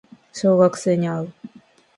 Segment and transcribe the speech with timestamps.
[0.33, 1.33] 小学生に会う